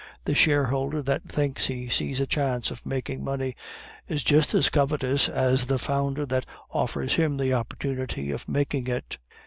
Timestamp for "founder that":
5.77-6.47